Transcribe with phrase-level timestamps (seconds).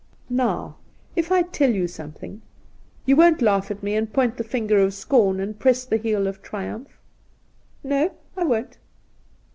[0.45, 0.77] 'Now,
[1.15, 2.41] if I tell you something,
[3.05, 6.25] you won't laugh at me and point the finger of scorn and press the heel
[6.25, 6.97] of triumph
[7.83, 8.79] ?''No, I won't.'